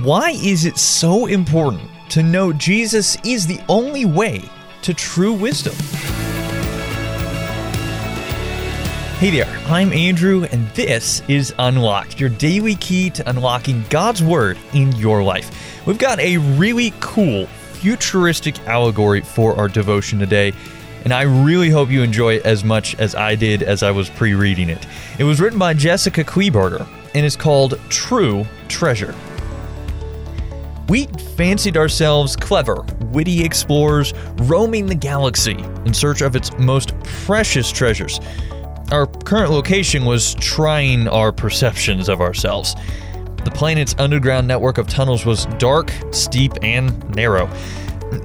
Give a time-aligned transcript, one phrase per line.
[0.00, 4.42] Why is it so important to know Jesus is the only way
[4.80, 5.74] to true wisdom?
[9.18, 14.56] Hey there, I'm Andrew, and this is Unlocked, your daily key to unlocking God's Word
[14.72, 15.86] in your life.
[15.86, 20.54] We've got a really cool, futuristic allegory for our devotion today,
[21.04, 24.08] and I really hope you enjoy it as much as I did as I was
[24.08, 24.86] pre reading it.
[25.18, 29.14] It was written by Jessica Kleeberger and is called True Treasure.
[30.88, 31.06] We
[31.36, 34.12] fancied ourselves clever, witty explorers
[34.42, 38.20] roaming the galaxy in search of its most precious treasures.
[38.90, 42.74] Our current location was trying our perceptions of ourselves.
[43.44, 47.50] The planet's underground network of tunnels was dark, steep, and narrow.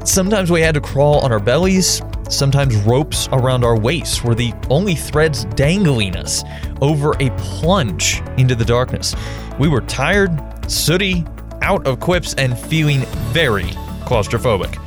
[0.04, 4.54] Sometimes we had to crawl on our bellies, sometimes ropes around our waists were the
[4.70, 6.44] only threads dangling us
[6.82, 9.16] over a plunge into the darkness.
[9.60, 10.38] We were tired,
[10.70, 11.26] sooty,
[11.68, 13.02] out of quips and feeling
[13.34, 13.66] very
[14.08, 14.80] claustrophobic.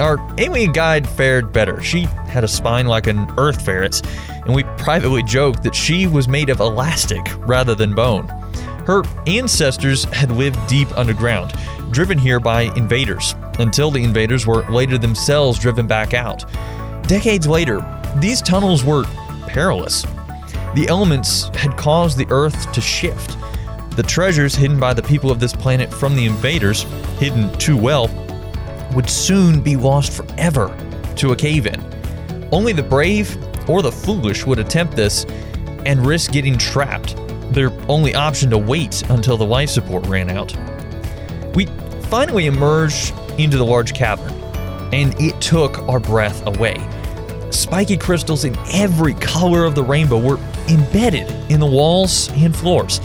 [0.00, 1.82] Our alien guide fared better.
[1.82, 6.26] She had a spine like an earth ferret's, and we privately joked that she was
[6.26, 8.26] made of elastic rather than bone.
[8.86, 11.52] Her ancestors had lived deep underground,
[11.90, 16.50] driven here by invaders, until the invaders were later themselves driven back out.
[17.06, 17.84] Decades later,
[18.16, 19.04] these tunnels were
[19.46, 20.06] perilous.
[20.74, 23.36] The elements had caused the Earth to shift.
[23.98, 26.84] The treasures hidden by the people of this planet from the invaders,
[27.18, 28.06] hidden too well,
[28.94, 30.72] would soon be lost forever
[31.16, 31.84] to a cave in.
[32.52, 33.36] Only the brave
[33.68, 35.24] or the foolish would attempt this
[35.84, 37.16] and risk getting trapped,
[37.52, 40.56] their only option to wait until the life support ran out.
[41.56, 41.66] We
[42.02, 44.32] finally emerged into the large cavern,
[44.94, 46.76] and it took our breath away.
[47.50, 53.00] Spiky crystals in every color of the rainbow were embedded in the walls and floors.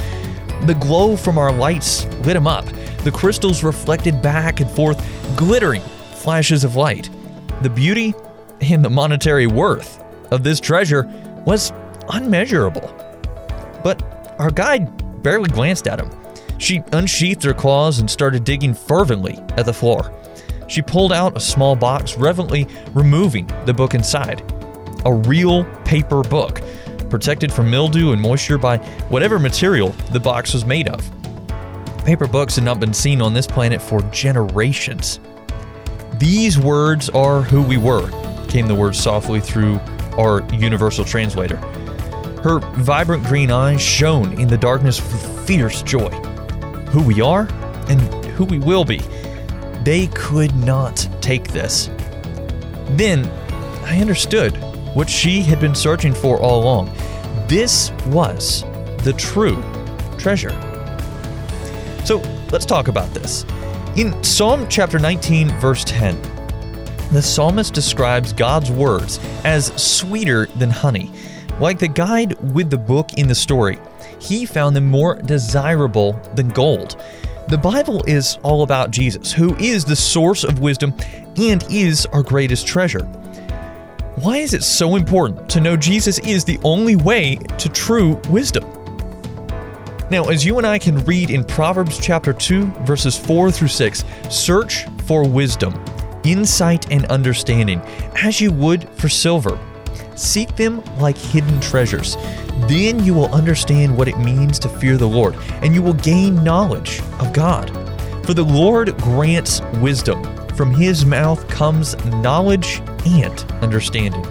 [0.66, 2.66] The glow from our lights lit them up.
[3.03, 4.97] The crystals reflected back and forth,
[5.36, 5.81] glittering
[6.16, 7.09] flashes of light.
[7.61, 8.14] The beauty
[8.61, 11.03] and the monetary worth of this treasure
[11.46, 11.73] was
[12.09, 12.94] unmeasurable.
[13.84, 16.09] But our guide barely glanced at him.
[16.59, 20.13] She unsheathed her claws and started digging fervently at the floor.
[20.69, 24.41] She pulled out a small box, reverently removing the book inside.
[25.06, 26.62] A real paper book
[27.13, 28.75] protected from mildew and moisture by
[29.09, 31.00] whatever material the box was made of.
[32.06, 35.19] Paper books had not been seen on this planet for generations.
[36.18, 38.09] These words are who we were,
[38.47, 39.75] came the words softly through
[40.18, 41.57] our universal translator.
[42.41, 46.09] Her vibrant green eyes shone in the darkness with fierce joy.
[46.90, 47.47] Who we are
[47.90, 48.02] and
[48.34, 49.03] who we will be.
[49.84, 51.91] They could not take this.
[52.97, 53.29] Then
[53.84, 54.57] I understood
[54.93, 56.93] what she had been searching for all along.
[57.47, 58.63] This was
[59.03, 59.61] the true
[60.17, 60.51] treasure.
[62.05, 62.17] So
[62.51, 63.45] let's talk about this.
[63.95, 66.19] In Psalm chapter 19, verse 10,
[67.11, 71.11] the psalmist describes God's words as sweeter than honey.
[71.59, 73.77] Like the guide with the book in the story,
[74.19, 76.99] he found them more desirable than gold.
[77.49, 80.93] The Bible is all about Jesus, who is the source of wisdom
[81.37, 83.07] and is our greatest treasure.
[84.23, 88.63] Why is it so important to know Jesus is the only way to true wisdom?
[90.09, 94.06] Now, as you and I can read in Proverbs chapter 2, verses 4 through 6,
[94.29, 95.73] search for wisdom,
[96.23, 97.81] insight, and understanding,
[98.16, 99.59] as you would for silver.
[100.16, 102.16] Seek them like hidden treasures.
[102.69, 106.41] Then you will understand what it means to fear the Lord, and you will gain
[106.45, 107.69] knowledge of God.
[108.25, 110.42] For the Lord grants wisdom.
[110.56, 114.22] From his mouth comes knowledge and understanding.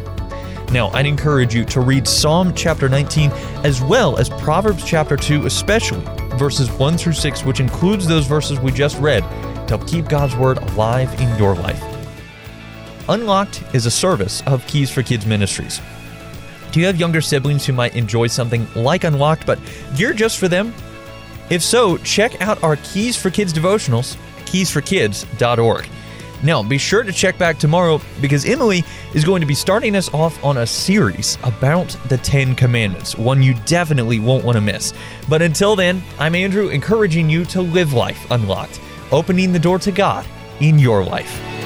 [0.71, 3.31] Now, I'd encourage you to read Psalm chapter 19
[3.65, 6.05] as well as Proverbs chapter 2, especially
[6.39, 9.23] verses 1 through 6, which includes those verses we just read,
[9.67, 11.83] to help keep God's Word alive in your life.
[13.09, 15.81] Unlocked is a service of Keys for Kids Ministries.
[16.71, 19.59] Do you have younger siblings who might enjoy something like Unlocked, but
[19.97, 20.73] geared just for them?
[21.51, 24.17] If so, check out our Keys for Kids devotionals,
[24.47, 25.89] keysforkids.org.
[26.43, 28.85] Now, be sure to check back tomorrow because Emily
[29.15, 33.43] is going to be starting us off on a series about the Ten Commandments, one
[33.43, 34.93] you definitely won't want to miss.
[35.29, 38.81] But until then, I'm Andrew, encouraging you to live life unlocked,
[39.13, 40.27] opening the door to God
[40.61, 41.62] in your life.